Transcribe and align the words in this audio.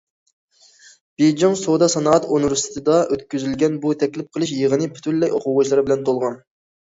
بېيجىڭ 1.21 1.57
سودا- 1.59 1.89
سانائەت 1.95 2.25
ئۇنىۋېرسىتېتىدا 2.37 2.95
ئۆتكۈزۈلگەن 3.15 3.77
بۇ 3.85 3.93
تەكلىپ 4.05 4.33
قىلىش 4.37 4.53
يىغىنى 4.61 4.89
پۈتۈنلەي 4.97 5.35
ئوقۇغۇچىلار 5.35 5.83
بىلەن 5.91 6.09
تولغان. 6.09 6.41